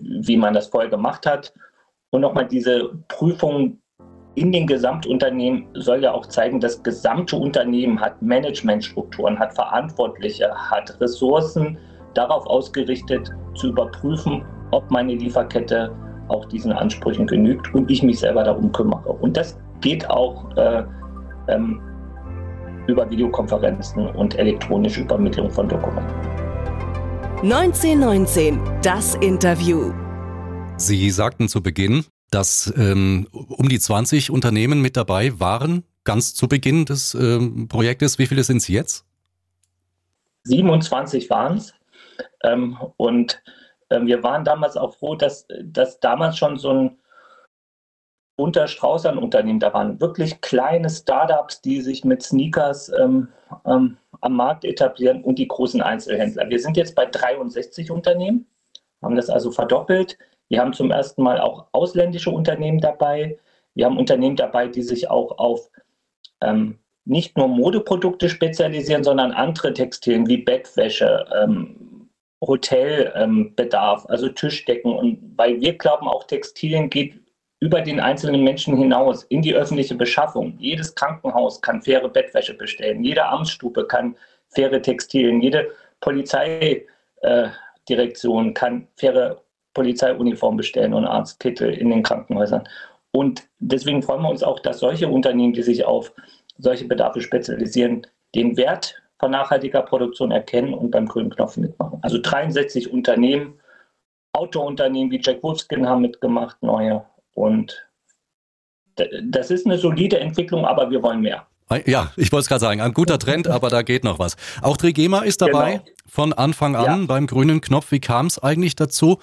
wie 0.00 0.36
man 0.36 0.54
das 0.54 0.68
vorher 0.68 0.90
gemacht 0.90 1.26
hat. 1.26 1.52
Und 2.10 2.22
nochmal 2.22 2.46
diese 2.46 2.90
Prüfung 3.08 3.78
in 4.34 4.52
den 4.52 4.66
Gesamtunternehmen 4.66 5.66
soll 5.74 6.02
ja 6.02 6.12
auch 6.12 6.26
zeigen, 6.26 6.60
das 6.60 6.82
gesamte 6.82 7.36
Unternehmen 7.36 8.00
hat 8.00 8.22
Managementstrukturen, 8.22 9.38
hat 9.38 9.52
Verantwortliche, 9.54 10.48
hat 10.54 10.98
Ressourcen 11.00 11.76
darauf 12.14 12.46
ausgerichtet, 12.46 13.30
zu 13.54 13.68
überprüfen, 13.68 14.44
ob 14.70 14.90
meine 14.90 15.14
Lieferkette 15.14 15.92
auch 16.28 16.44
diesen 16.46 16.72
Ansprüchen 16.72 17.26
genügt 17.26 17.74
und 17.74 17.90
ich 17.90 18.02
mich 18.02 18.20
selber 18.20 18.44
darum 18.44 18.70
kümmere. 18.72 19.12
Und 19.12 19.36
das 19.36 19.58
geht 19.80 20.08
auch 20.08 20.56
äh, 20.56 20.84
ähm, 21.48 21.80
über 22.86 23.08
Videokonferenzen 23.10 24.08
und 24.08 24.38
elektronische 24.38 25.02
Übermittlung 25.02 25.50
von 25.50 25.68
Dokumenten. 25.68 26.47
1919, 27.42 28.58
das 28.82 29.14
Interview. 29.14 29.92
Sie 30.76 31.08
sagten 31.08 31.48
zu 31.48 31.62
Beginn, 31.62 32.04
dass 32.32 32.72
ähm, 32.76 33.28
um 33.30 33.68
die 33.68 33.78
20 33.78 34.32
Unternehmen 34.32 34.82
mit 34.82 34.96
dabei 34.96 35.38
waren, 35.38 35.84
ganz 36.02 36.34
zu 36.34 36.48
Beginn 36.48 36.84
des 36.84 37.14
ähm, 37.14 37.68
Projektes. 37.68 38.18
Wie 38.18 38.26
viele 38.26 38.42
sind 38.42 38.56
es 38.56 38.66
jetzt? 38.66 39.06
27 40.42 41.30
waren 41.30 41.58
es. 41.58 41.74
Ähm, 42.42 42.76
und 42.96 43.40
ähm, 43.90 44.08
wir 44.08 44.24
waren 44.24 44.44
damals 44.44 44.76
auch 44.76 44.96
froh, 44.96 45.14
dass, 45.14 45.46
dass 45.62 46.00
damals 46.00 46.36
schon 46.38 46.58
so 46.58 46.72
ein 46.72 46.98
unter 48.34 48.66
Strauß 48.66 49.06
an 49.06 49.16
Unternehmen. 49.16 49.60
Da 49.60 49.72
waren 49.72 50.00
wirklich 50.00 50.40
kleine 50.40 50.90
Startups, 50.90 51.60
die 51.60 51.82
sich 51.82 52.04
mit 52.04 52.20
Sneakers 52.20 52.90
ähm, 52.98 53.28
ähm, 53.64 53.96
am 54.20 54.36
Markt 54.36 54.64
etablieren 54.64 55.22
und 55.22 55.38
die 55.38 55.48
großen 55.48 55.80
Einzelhändler. 55.80 56.48
Wir 56.48 56.60
sind 56.60 56.76
jetzt 56.76 56.94
bei 56.94 57.06
63 57.06 57.90
Unternehmen, 57.90 58.46
haben 59.02 59.16
das 59.16 59.30
also 59.30 59.50
verdoppelt. 59.50 60.18
Wir 60.48 60.60
haben 60.60 60.72
zum 60.72 60.90
ersten 60.90 61.22
Mal 61.22 61.40
auch 61.40 61.66
ausländische 61.72 62.30
Unternehmen 62.30 62.80
dabei. 62.80 63.38
Wir 63.74 63.86
haben 63.86 63.98
Unternehmen 63.98 64.36
dabei, 64.36 64.66
die 64.66 64.82
sich 64.82 65.10
auch 65.10 65.38
auf 65.38 65.70
ähm, 66.40 66.78
nicht 67.04 67.36
nur 67.36 67.48
Modeprodukte 67.48 68.28
spezialisieren, 68.28 69.04
sondern 69.04 69.32
andere 69.32 69.72
Textilien 69.72 70.26
wie 70.28 70.38
Bettwäsche, 70.38 71.26
ähm, 71.42 72.10
Hotelbedarf, 72.40 74.04
ähm, 74.04 74.10
also 74.10 74.28
Tischdecken. 74.28 74.92
Und 74.92 75.32
weil 75.36 75.60
wir 75.60 75.76
glauben, 75.76 76.06
auch 76.06 76.24
Textilien 76.24 76.90
geht 76.90 77.14
über 77.60 77.80
den 77.80 78.00
einzelnen 78.00 78.44
Menschen 78.44 78.76
hinaus 78.76 79.24
in 79.24 79.42
die 79.42 79.54
öffentliche 79.54 79.94
Beschaffung. 79.94 80.54
Jedes 80.58 80.94
Krankenhaus 80.94 81.60
kann 81.60 81.82
faire 81.82 82.08
Bettwäsche 82.08 82.54
bestellen, 82.54 83.02
jede 83.02 83.24
Amtsstube 83.24 83.86
kann 83.86 84.16
faire 84.48 84.80
Textilien, 84.80 85.40
jede 85.40 85.70
Polizeidirektion 86.00 88.50
äh, 88.50 88.52
kann 88.52 88.86
faire 88.94 89.40
Polizeiuniform 89.74 90.56
bestellen 90.56 90.94
und 90.94 91.06
Arztkittel 91.06 91.74
in 91.74 91.90
den 91.90 92.02
Krankenhäusern. 92.02 92.66
Und 93.12 93.42
deswegen 93.58 94.02
freuen 94.02 94.22
wir 94.22 94.30
uns 94.30 94.42
auch, 94.42 94.60
dass 94.60 94.80
solche 94.80 95.08
Unternehmen, 95.08 95.52
die 95.52 95.62
sich 95.62 95.84
auf 95.84 96.12
solche 96.58 96.86
Bedarfe 96.86 97.20
spezialisieren, 97.20 98.06
den 98.34 98.56
Wert 98.56 99.00
von 99.18 99.30
nachhaltiger 99.30 99.82
Produktion 99.82 100.30
erkennen 100.30 100.74
und 100.74 100.90
beim 100.90 101.06
grünen 101.06 101.30
Knopf 101.30 101.56
mitmachen. 101.56 101.98
Also 102.02 102.18
63 102.20 102.92
Unternehmen, 102.92 103.58
Autounternehmen 104.32 105.10
wie 105.10 105.20
Jack 105.22 105.42
Wolfskin 105.42 105.88
haben 105.88 106.02
mitgemacht, 106.02 106.62
neue 106.62 107.04
und 107.38 107.86
das 109.22 109.50
ist 109.50 109.64
eine 109.64 109.78
solide 109.78 110.18
Entwicklung, 110.18 110.64
aber 110.64 110.90
wir 110.90 111.02
wollen 111.02 111.20
mehr. 111.20 111.46
Ja, 111.86 112.12
ich 112.16 112.32
wollte 112.32 112.42
es 112.42 112.48
gerade 112.48 112.60
sagen, 112.60 112.80
ein 112.80 112.94
guter 112.94 113.18
Trend, 113.18 113.46
aber 113.46 113.68
da 113.68 113.82
geht 113.82 114.02
noch 114.02 114.18
was. 114.18 114.36
Auch 114.62 114.76
Trigema 114.76 115.20
ist 115.20 115.42
dabei 115.42 115.72
genau. 115.72 115.84
von 116.06 116.32
Anfang 116.32 116.74
an 116.74 117.00
ja. 117.02 117.06
beim 117.06 117.26
grünen 117.26 117.60
Knopf. 117.60 117.92
Wie 117.92 118.00
kam 118.00 118.26
es 118.26 118.42
eigentlich 118.42 118.74
dazu? 118.74 119.18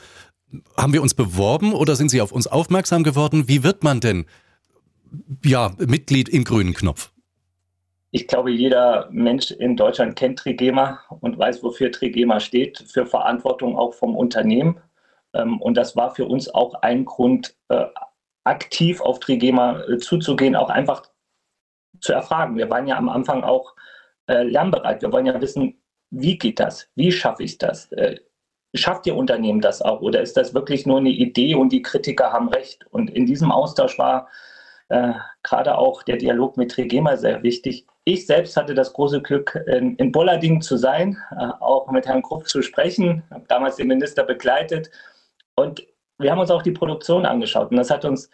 Haben 0.77 0.93
wir 0.93 1.01
uns 1.01 1.15
beworben 1.15 1.74
oder 1.74 1.95
sind 1.95 2.10
Sie 2.10 2.22
auf 2.22 2.31
uns 2.31 2.45
aufmerksam 2.48 3.03
geworden? 3.03 3.48
Wie 3.48 3.63
wird 3.63 3.84
man 3.84 4.00
denn 4.00 4.25
ja, 5.43 5.74
Mitglied 5.79 6.29
im 6.29 6.43
grünen 6.43 6.74
Knopf? 6.74 7.12
Ich 8.12 8.27
glaube, 8.27 8.51
jeder 8.51 9.10
Mensch 9.12 9.51
in 9.51 9.75
Deutschland 9.75 10.15
kennt 10.15 10.39
Trigema 10.39 11.00
und 11.19 11.38
weiß, 11.38 11.63
wofür 11.63 11.91
Trigema 11.91 12.39
steht, 12.39 12.77
für 12.88 13.05
Verantwortung 13.05 13.75
auch 13.75 13.93
vom 13.93 14.15
Unternehmen. 14.15 14.77
Ähm, 15.36 15.62
und 15.62 15.75
das 15.75 15.96
war 15.96 16.15
für 16.15 16.25
uns 16.25 16.54
auch 16.54 16.74
ein 16.75 17.06
Grund, 17.06 17.56
äh, 17.70 17.86
aktiv 18.44 19.01
auf 19.01 19.20
Trigema 19.20 19.82
äh, 19.82 19.98
zuzugehen, 19.98 20.56
auch 20.56 20.70
einfach 20.70 21.04
zu 22.00 22.13
erfragen. 22.13 22.58
Wir 22.58 22.70
waren 22.70 22.88
ja 22.88 22.98
am 22.98 23.10
Anfang 23.10 23.44
auch 23.44 23.75
äh, 24.27 24.44
lernbereit. 24.44 25.01
Wir 25.01 25.12
wollen 25.12 25.25
ja 25.25 25.39
wissen, 25.42 25.82
wie 26.12 26.38
geht 26.38 26.60
das? 26.60 26.89
Wie 26.96 27.12
schaffe 27.12 27.44
ich 27.44 27.58
das? 27.58 27.89
schafft 28.74 29.08
Ihr 29.08 29.15
Unternehmen 29.15 29.62
das 29.62 29.82
auch 29.82 30.01
oder 30.01 30.22
ist 30.22 30.36
das 30.36 30.54
wirklich 30.54 30.86
nur 30.86 30.98
eine 30.98 31.10
Idee 31.10 31.56
und 31.56 31.72
die 31.72 31.82
Kritiker 31.82 32.34
haben 32.34 32.50
recht? 32.50 32.86
Und 32.92 33.10
in 33.10 33.25
diesem 33.25 33.51
Austausch 33.51 33.98
war 33.98 34.27
äh, 34.89 35.13
gerade 35.44 35.77
auch 35.77 36.04
der 36.04 36.18
Dialog 36.18 36.58
mit 36.58 36.72
Trigema 36.72 37.18
sehr 37.18 37.42
wichtig. 37.42 37.86
Ich 38.04 38.27
selbst 38.27 38.56
hatte 38.56 38.75
das 38.75 38.94
große 38.94 39.22
Glück, 39.22 39.56
in, 39.68 39.96
in 39.96 40.12
Bollarding 40.12 40.62
zu 40.62 40.77
sein, 40.77 41.18
äh, 41.32 41.46
auch 41.60 41.89
mit 41.89 42.06
Herrn 42.06 42.22
Krupp 42.22 42.48
zu 42.48 42.62
sprechen, 42.62 43.24
habe 43.32 43.46
damals 43.48 43.77
den 43.77 43.88
Minister 43.88 44.24
begleitet 44.24 44.92
und 45.55 45.85
wir 46.17 46.31
haben 46.31 46.39
uns 46.39 46.51
auch 46.51 46.62
die 46.62 46.71
Produktion 46.71 47.25
angeschaut 47.25 47.71
und 47.71 47.77
das 47.77 47.89
hat 47.89 48.05
uns 48.05 48.29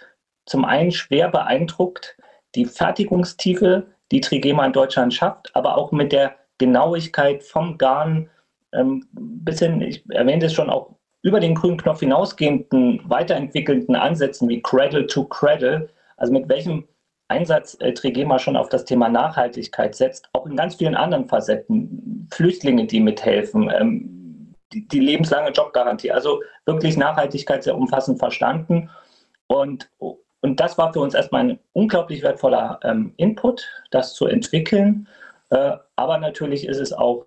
zum 0.46 0.66
einen 0.66 0.92
schwer 0.92 1.30
beeindruckt, 1.30 2.18
die 2.56 2.66
Fertigungstiefe, 2.66 3.88
die 4.12 4.22
Trigema 4.22 4.66
in 4.66 4.74
Deutschland 4.74 5.14
schafft, 5.14 5.56
aber 5.56 5.78
auch 5.78 5.92
mit 5.92 6.12
der 6.12 6.36
Genauigkeit 6.58 7.44
vom 7.44 7.78
Garn 7.78 8.30
ähm, 8.74 9.06
bis 9.14 9.60
hin, 9.60 9.82
ich 9.82 10.04
erwähnte 10.10 10.48
es 10.48 10.54
schon 10.54 10.70
auch, 10.70 10.96
über 11.24 11.40
den 11.40 11.56
grünen 11.56 11.78
Knopf 11.78 12.00
hinausgehenden, 12.00 13.02
weiterentwickelten 13.06 13.96
Ansätzen 13.96 14.50
wie 14.50 14.62
Cradle 14.62 15.06
to 15.06 15.26
Cradle, 15.26 15.90
also 16.18 16.34
mit 16.34 16.50
welchem 16.50 16.88
Einsatz 17.28 17.78
äh, 17.80 17.94
Trigema 17.94 18.40
schon 18.40 18.58
auf 18.58 18.70
das 18.70 18.86
Thema 18.86 19.08
Nachhaltigkeit 19.08 19.96
setzt, 19.96 20.30
auch 20.34 20.46
in 20.46 20.56
ganz 20.56 20.76
vielen 20.76 20.96
anderen 20.96 21.28
Facetten, 21.28 22.28
Flüchtlinge, 22.32 22.86
die 22.86 23.00
mithelfen, 23.00 23.72
ähm, 23.74 24.54
die, 24.74 24.88
die 24.88 25.00
lebenslange 25.00 25.52
Jobgarantie. 25.52 26.12
Also 26.12 26.42
wirklich 26.66 26.98
Nachhaltigkeit 26.98 27.64
sehr 27.64 27.78
umfassend 27.78 28.20
verstanden. 28.20 28.90
Und, 29.48 29.90
und 30.42 30.60
das 30.60 30.78
war 30.78 30.94
für 30.94 31.02
uns 31.02 31.14
erstmal 31.14 31.42
ein 31.42 31.60
unglaublich 31.74 32.24
wertvoller 32.24 32.80
ähm, 32.84 33.14
Input, 33.18 33.68
das 33.92 34.14
zu 34.14 34.28
entwickeln. 34.28 35.08
Äh, 35.50 35.78
aber 35.96 36.18
natürlich 36.18 36.68
ist 36.68 36.80
es 36.80 36.94
auch 36.94 37.26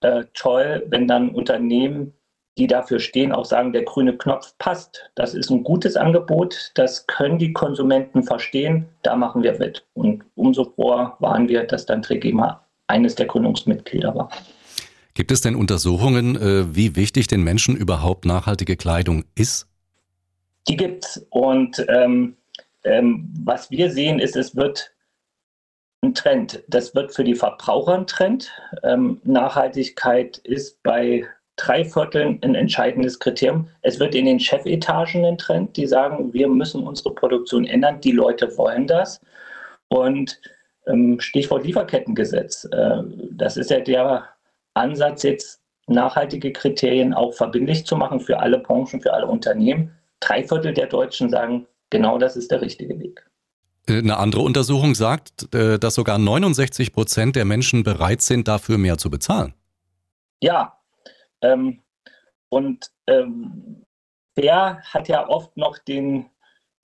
äh, 0.00 0.24
toll, 0.34 0.84
wenn 0.88 1.08
dann 1.08 1.30
Unternehmen, 1.30 2.12
die 2.58 2.66
dafür 2.66 3.00
stehen, 3.00 3.32
auch 3.32 3.46
sagen, 3.46 3.72
der 3.72 3.84
grüne 3.84 4.16
Knopf 4.16 4.54
passt. 4.58 5.10
Das 5.14 5.34
ist 5.34 5.50
ein 5.50 5.64
gutes 5.64 5.96
Angebot, 5.96 6.72
das 6.74 7.06
können 7.06 7.38
die 7.38 7.54
Konsumenten 7.54 8.22
verstehen, 8.22 8.88
da 9.02 9.16
machen 9.16 9.42
wir 9.42 9.58
mit. 9.58 9.86
Und 9.94 10.24
umso 10.34 10.64
froher 10.64 11.16
waren 11.20 11.48
wir, 11.48 11.64
dass 11.64 11.86
dann 11.86 12.02
Trigema 12.02 12.62
eines 12.88 13.14
der 13.14 13.26
Gründungsmitglieder 13.26 14.14
war. 14.14 14.28
Gibt 15.14 15.30
es 15.30 15.42
denn 15.42 15.54
Untersuchungen, 15.54 16.36
äh, 16.36 16.74
wie 16.74 16.96
wichtig 16.96 17.26
den 17.26 17.42
Menschen 17.42 17.76
überhaupt 17.76 18.24
nachhaltige 18.24 18.76
Kleidung 18.76 19.24
ist? 19.34 19.66
Die 20.68 20.76
gibt 20.76 21.04
es. 21.04 21.26
Und 21.30 21.84
ähm, 21.88 22.36
ähm, 22.84 23.28
was 23.44 23.70
wir 23.70 23.90
sehen, 23.90 24.18
ist, 24.18 24.36
es 24.36 24.56
wird 24.56 24.92
ein 26.02 26.14
Trend. 26.14 26.62
Das 26.68 26.94
wird 26.94 27.14
für 27.14 27.24
die 27.24 27.34
Verbraucher 27.34 27.94
ein 27.94 28.06
Trend. 28.06 28.50
Ähm, 28.82 29.20
Nachhaltigkeit 29.24 30.38
ist 30.38 30.82
bei 30.82 31.26
drei 31.56 31.84
Vierteln 31.84 32.38
ein 32.42 32.54
entscheidendes 32.54 33.18
Kriterium. 33.18 33.68
Es 33.82 34.00
wird 34.00 34.14
in 34.14 34.24
den 34.24 34.40
Chefetagen 34.40 35.24
ein 35.24 35.38
Trend, 35.38 35.76
die 35.76 35.86
sagen, 35.86 36.32
wir 36.32 36.48
müssen 36.48 36.82
unsere 36.82 37.14
Produktion 37.14 37.66
ändern. 37.66 38.00
Die 38.00 38.12
Leute 38.12 38.56
wollen 38.56 38.86
das. 38.86 39.20
Und 39.88 40.40
ähm, 40.86 41.20
Stichwort 41.20 41.64
Lieferkettengesetz. 41.64 42.64
Äh, 42.72 43.02
das 43.30 43.56
ist 43.56 43.70
ja 43.70 43.80
der 43.80 44.31
Ansatz, 44.74 45.22
jetzt 45.22 45.60
nachhaltige 45.86 46.52
Kriterien 46.52 47.12
auch 47.14 47.32
verbindlich 47.32 47.84
zu 47.86 47.96
machen 47.96 48.20
für 48.20 48.40
alle 48.40 48.58
Branchen, 48.58 49.00
für 49.00 49.12
alle 49.12 49.26
Unternehmen. 49.26 49.94
Drei 50.20 50.44
Viertel 50.44 50.72
der 50.72 50.86
Deutschen 50.86 51.30
sagen, 51.30 51.66
genau 51.90 52.18
das 52.18 52.36
ist 52.36 52.50
der 52.50 52.60
richtige 52.60 52.98
Weg. 52.98 53.28
Äh, 53.88 53.98
eine 53.98 54.18
andere 54.18 54.42
Untersuchung 54.42 54.94
sagt, 54.94 55.52
äh, 55.54 55.78
dass 55.78 55.94
sogar 55.94 56.18
69 56.18 56.92
Prozent 56.92 57.36
der 57.36 57.44
Menschen 57.44 57.82
bereit 57.82 58.22
sind, 58.22 58.48
dafür 58.48 58.78
mehr 58.78 58.98
zu 58.98 59.10
bezahlen. 59.10 59.54
Ja, 60.40 60.78
ähm, 61.40 61.80
und 62.48 62.90
ähm, 63.06 63.84
der 64.36 64.82
hat 64.82 65.08
ja 65.08 65.28
oft 65.28 65.56
noch 65.56 65.78
den, 65.78 66.26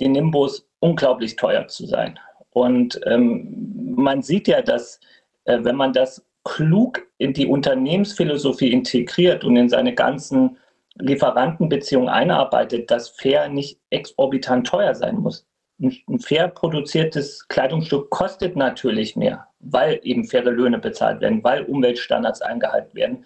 den 0.01 0.13
Nimbus, 0.13 0.67
unglaublich 0.81 1.37
teuer 1.37 1.67
zu 1.69 1.87
sein. 1.87 2.19
Und 2.51 3.01
ähm, 3.07 3.95
man 3.97 4.23
sieht 4.23 4.49
ja, 4.49 4.63
dass 4.63 5.01
äh, 5.45 5.59
wenn 5.63 5.77
man 5.77 5.93
das 5.93 6.25
klug 6.49 7.07
in 7.19 7.35
die 7.35 7.47
Unternehmensphilosophie 7.47 8.73
integriert 8.73 9.45
und 9.45 9.57
in 9.57 9.69
seine 9.69 9.95
ganzen 9.95 10.57
Lieferantenbeziehungen 10.95 12.09
einarbeitet, 12.09 12.91
dass 12.91 13.11
fair 13.11 13.49
nicht 13.49 13.79
exorbitant 13.91 14.67
teuer 14.67 14.95
sein 14.95 15.17
muss. 15.17 15.47
Ein 15.81 16.19
fair 16.19 16.49
produziertes 16.49 17.47
Kleidungsstück 17.49 18.11
kostet 18.11 18.57
natürlich 18.57 19.15
mehr, 19.15 19.47
weil 19.61 20.01
eben 20.03 20.25
faire 20.25 20.51
Löhne 20.51 20.79
bezahlt 20.79 21.21
werden, 21.21 21.45
weil 21.45 21.65
Umweltstandards 21.65 22.41
eingehalten 22.41 22.97
werden. 22.97 23.25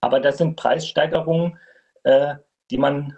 Aber 0.00 0.20
das 0.20 0.38
sind 0.38 0.56
Preissteigerungen, 0.56 1.58
äh, 2.04 2.36
die 2.70 2.78
man 2.78 3.16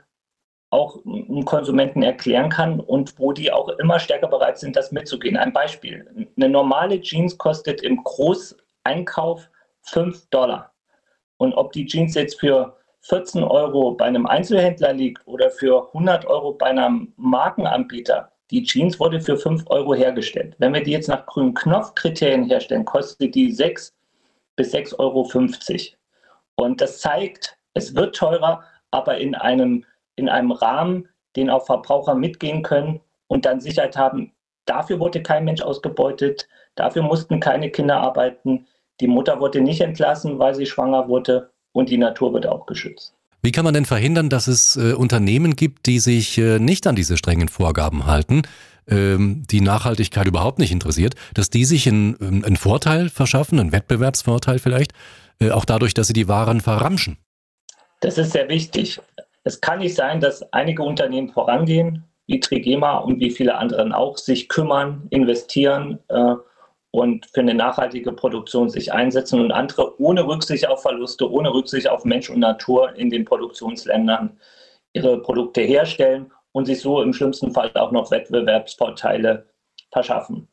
auch 0.70 0.98
einem 1.04 1.44
Konsumenten 1.44 2.02
erklären 2.02 2.48
kann 2.48 2.80
und 2.80 3.16
wo 3.18 3.32
die 3.32 3.52
auch 3.52 3.68
immer 3.78 4.00
stärker 4.00 4.26
bereit 4.26 4.58
sind, 4.58 4.74
das 4.74 4.90
mitzugehen. 4.90 5.36
Ein 5.36 5.52
Beispiel. 5.52 6.28
Eine 6.36 6.48
normale 6.48 7.00
Jeans 7.00 7.38
kostet 7.38 7.82
im 7.82 8.02
Groß 8.02 8.56
Einkauf 8.84 9.50
5 9.82 10.28
Dollar. 10.30 10.72
Und 11.38 11.54
ob 11.54 11.72
die 11.72 11.86
Jeans 11.86 12.14
jetzt 12.14 12.38
für 12.38 12.76
14 13.00 13.42
Euro 13.42 13.92
bei 13.92 14.06
einem 14.06 14.26
Einzelhändler 14.26 14.92
liegt 14.92 15.26
oder 15.26 15.50
für 15.50 15.88
100 15.88 16.24
Euro 16.26 16.52
bei 16.52 16.66
einem 16.66 17.12
Markenanbieter, 17.16 18.30
die 18.50 18.62
Jeans 18.62 18.98
wurde 19.00 19.20
für 19.20 19.36
5 19.36 19.64
Euro 19.68 19.94
hergestellt. 19.94 20.54
Wenn 20.58 20.74
wir 20.74 20.82
die 20.82 20.92
jetzt 20.92 21.08
nach 21.08 21.26
grünen 21.26 21.54
Knopfkriterien 21.54 22.44
herstellen, 22.44 22.84
kostet 22.84 23.34
die 23.34 23.52
6 23.52 23.94
bis 24.56 24.72
6,50 24.72 24.98
Euro. 24.98 25.28
Und 26.56 26.80
das 26.80 27.00
zeigt, 27.00 27.58
es 27.74 27.94
wird 27.94 28.14
teurer, 28.14 28.62
aber 28.90 29.18
in 29.18 29.34
einem, 29.34 29.84
in 30.16 30.28
einem 30.28 30.52
Rahmen, 30.52 31.08
den 31.36 31.50
auch 31.50 31.66
Verbraucher 31.66 32.14
mitgehen 32.14 32.62
können 32.62 33.00
und 33.26 33.44
dann 33.44 33.60
Sicherheit 33.60 33.96
haben, 33.96 34.32
dafür 34.66 35.00
wurde 35.00 35.22
kein 35.22 35.44
Mensch 35.44 35.62
ausgebeutet, 35.62 36.48
dafür 36.76 37.02
mussten 37.02 37.40
keine 37.40 37.70
Kinder 37.70 37.96
arbeiten, 37.96 38.66
die 39.00 39.06
Mutter 39.06 39.40
wurde 39.40 39.60
nicht 39.60 39.80
entlassen, 39.80 40.38
weil 40.38 40.54
sie 40.54 40.66
schwanger 40.66 41.08
wurde 41.08 41.50
und 41.72 41.88
die 41.88 41.98
Natur 41.98 42.32
wird 42.32 42.46
auch 42.46 42.66
geschützt. 42.66 43.14
Wie 43.42 43.52
kann 43.52 43.64
man 43.64 43.74
denn 43.74 43.84
verhindern, 43.84 44.30
dass 44.30 44.46
es 44.46 44.76
äh, 44.76 44.94
Unternehmen 44.94 45.56
gibt, 45.56 45.86
die 45.86 45.98
sich 45.98 46.38
äh, 46.38 46.58
nicht 46.58 46.86
an 46.86 46.96
diese 46.96 47.16
strengen 47.16 47.48
Vorgaben 47.48 48.06
halten? 48.06 48.42
ähm, 48.88 49.42
die 49.50 49.60
Nachhaltigkeit 49.60 50.26
überhaupt 50.26 50.58
nicht 50.58 50.72
interessiert, 50.72 51.14
dass 51.34 51.50
die 51.50 51.64
sich 51.64 51.88
einen, 51.88 52.16
ähm, 52.20 52.42
einen 52.44 52.56
Vorteil 52.56 53.08
verschaffen, 53.08 53.58
einen 53.58 53.72
Wettbewerbsvorteil 53.72 54.58
vielleicht, 54.58 54.92
äh, 55.40 55.50
auch 55.50 55.64
dadurch, 55.64 55.94
dass 55.94 56.06
sie 56.06 56.12
die 56.12 56.28
Waren 56.28 56.60
verramschen? 56.60 57.18
Das 58.00 58.18
ist 58.18 58.32
sehr 58.32 58.48
wichtig. 58.48 59.00
Es 59.44 59.60
kann 59.60 59.78
nicht 59.78 59.94
sein, 59.94 60.20
dass 60.20 60.42
einige 60.52 60.82
Unternehmen 60.82 61.30
vorangehen, 61.30 62.04
wie 62.26 62.40
Trigema 62.40 62.98
und 62.98 63.20
wie 63.20 63.30
viele 63.30 63.56
anderen 63.56 63.92
auch, 63.92 64.16
sich 64.16 64.48
kümmern, 64.48 65.06
investieren 65.10 65.98
äh, 66.08 66.34
und 66.94 67.26
für 67.26 67.40
eine 67.40 67.54
nachhaltige 67.54 68.12
Produktion 68.12 68.68
sich 68.70 68.92
einsetzen 68.92 69.40
und 69.40 69.50
andere 69.50 70.00
ohne 70.00 70.28
Rücksicht 70.28 70.68
auf 70.68 70.82
Verluste, 70.82 71.28
ohne 71.28 71.52
Rücksicht 71.52 71.88
auf 71.88 72.04
Mensch 72.04 72.30
und 72.30 72.38
Natur 72.38 72.94
in 72.94 73.10
den 73.10 73.24
Produktionsländern 73.24 74.38
ihre 74.92 75.20
Produkte 75.20 75.62
herstellen 75.62 76.30
und 76.52 76.66
sich 76.66 76.80
so 76.80 77.02
im 77.02 77.12
schlimmsten 77.12 77.50
Fall 77.50 77.72
auch 77.74 77.90
noch 77.90 78.12
Wettbewerbsvorteile 78.12 79.48
verschaffen. 79.90 80.46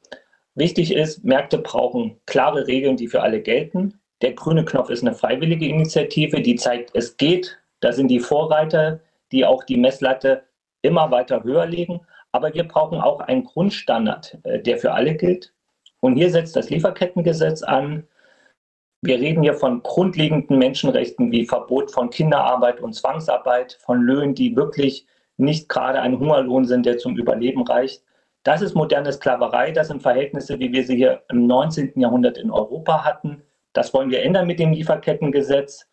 Wichtig 0.56 0.96
ist, 0.96 1.24
Märkte 1.24 1.60
brauchen 1.60 2.20
klare 2.26 2.66
Regeln, 2.66 2.98
die 2.98 3.08
für 3.08 3.22
alle 3.22 3.44
gelten. 3.44 4.02
Der 4.24 4.34
grüne 4.34 4.66
Knopf 4.66 4.90
ist 4.90 5.04
eine 5.04 5.14
freiwillige 5.14 5.68
Initiative, 5.68 6.42
die 6.42 6.56
zeigt, 6.56 6.90
es 6.96 7.18
geht. 7.18 7.60
Da 7.82 7.94
sind 7.94 8.08
die 8.08 8.20
Vorreiter, 8.20 9.00
die 9.32 9.46
auch 9.46 9.64
die 9.64 9.78
Messlatte 9.78 10.42
immer 10.82 11.12
weiter 11.12 11.44
höher 11.44 11.68
legen. 11.68 12.02
Aber 12.32 12.52
wir 12.52 12.68
brauchen 12.68 13.00
auch 13.00 13.20
einen 13.20 13.44
Grundstandard, 13.44 14.40
äh, 14.42 14.60
der 14.60 14.80
für 14.80 14.94
alle 14.94 15.14
gilt. 15.14 15.54
Und 16.02 16.16
hier 16.16 16.30
setzt 16.30 16.56
das 16.56 16.70
Lieferkettengesetz 16.70 17.64
an. 17.64 18.08
Wir 19.02 19.20
reden 19.20 19.42
hier 19.42 19.54
von 19.54 19.82
grundlegenden 19.82 20.60
Menschenrechten 20.60 21.32
wie 21.32 21.46
Verbot 21.46 21.92
von 21.92 22.10
Kinderarbeit 22.10 22.82
und 22.82 22.94
Zwangsarbeit, 22.94 23.80
von 23.82 24.02
Löhnen, 24.02 24.36
die 24.36 24.56
wirklich 24.56 25.08
nicht 25.38 25.70
gerade 25.70 26.02
ein 26.02 26.20
Hungerlohn 26.20 26.66
sind, 26.66 26.86
der 26.86 26.98
zum 26.98 27.18
Überleben 27.18 27.64
reicht. 27.64 28.04
Das 28.44 28.62
ist 28.62 28.76
moderne 28.76 29.14
Sklaverei. 29.14 29.72
Das 29.72 29.88
sind 29.88 30.02
Verhältnisse, 30.02 30.60
wie 30.60 30.72
wir 30.72 30.84
sie 30.84 30.96
hier 30.96 31.24
im 31.30 31.48
19. 31.48 31.94
Jahrhundert 31.96 32.38
in 32.38 32.52
Europa 32.52 33.06
hatten. 33.06 33.44
Das 33.74 33.94
wollen 33.94 34.10
wir 34.10 34.24
ändern 34.24 34.48
mit 34.48 34.60
dem 34.60 34.74
Lieferkettengesetz 34.74 35.88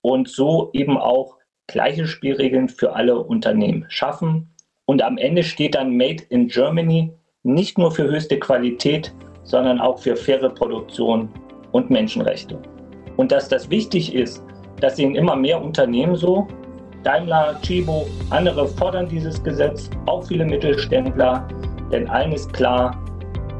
und 0.00 0.28
so 0.28 0.70
eben 0.72 0.98
auch 0.98 1.36
gleiche 1.66 2.06
Spielregeln 2.06 2.68
für 2.68 2.94
alle 2.94 3.18
Unternehmen 3.18 3.84
schaffen. 3.88 4.54
Und 4.86 5.02
am 5.02 5.18
Ende 5.18 5.42
steht 5.42 5.74
dann 5.74 5.96
Made 5.96 6.24
in 6.30 6.48
Germany 6.48 7.12
nicht 7.44 7.78
nur 7.78 7.90
für 7.90 8.04
höchste 8.04 8.38
Qualität, 8.38 9.14
sondern 9.44 9.80
auch 9.80 9.98
für 9.98 10.16
faire 10.16 10.50
Produktion 10.50 11.28
und 11.72 11.90
Menschenrechte. 11.90 12.58
Und 13.16 13.32
dass 13.32 13.48
das 13.48 13.70
wichtig 13.70 14.14
ist, 14.14 14.44
das 14.80 14.96
sehen 14.96 15.14
immer 15.14 15.36
mehr 15.36 15.62
Unternehmen 15.62 16.16
so. 16.16 16.46
Daimler, 17.04 17.58
Chibo, 17.62 18.06
andere 18.30 18.66
fordern 18.66 19.08
dieses 19.08 19.42
Gesetz, 19.42 19.88
auch 20.06 20.24
viele 20.26 20.44
Mittelständler, 20.44 21.46
denn 21.90 22.08
ist 22.32 22.52
klar, 22.52 22.96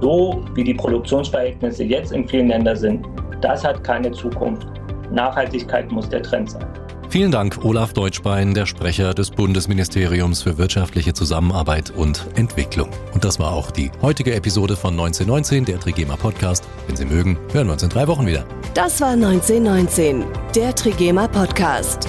so 0.01 0.45
wie 0.55 0.65
die 0.65 0.75
Produktionsverhältnisse 0.75 1.85
jetzt 1.85 2.13
in 2.13 2.29
vielen 2.29 2.49
Ländern 2.49 2.77
sind, 2.77 3.07
das 3.41 3.65
hat 3.65 3.83
keine 3.85 4.11
Zukunft. 4.11 4.67
Nachhaltigkeit 5.11 5.91
muss 5.91 6.09
der 6.09 6.23
Trend 6.23 6.51
sein. 6.51 6.67
Vielen 7.11 7.33
Dank, 7.33 7.65
Olaf 7.65 7.95
Deutschbein, 7.95 8.53
der 8.53 8.67
Sprecher 8.67 9.15
des 9.15 9.31
Bundesministeriums 9.31 10.43
für 10.43 10.59
wirtschaftliche 10.59 11.15
Zusammenarbeit 11.15 11.91
und 11.91 12.27
Entwicklung. 12.35 12.91
Und 13.15 13.25
das 13.25 13.39
war 13.39 13.53
auch 13.53 13.71
die 13.71 13.91
heutige 14.03 14.35
Episode 14.35 14.77
von 14.77 14.91
1919, 14.91 15.65
der 15.65 15.81
Trigema 15.81 16.17
Podcast. 16.17 16.69
Wenn 16.87 16.97
Sie 16.97 17.07
mögen, 17.07 17.39
hören 17.53 17.67
wir 17.69 17.73
uns 17.73 17.83
in 17.83 17.89
drei 17.89 18.07
Wochen 18.09 18.27
wieder. 18.27 18.45
Das 18.75 19.01
war 19.01 19.13
1919, 19.13 20.27
der 20.55 20.75
Trigema 20.75 21.29
Podcast. 21.29 22.07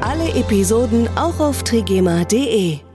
Alle 0.00 0.34
Episoden 0.34 1.08
auch 1.16 1.38
auf 1.38 1.62
trigema.de. 1.62 2.89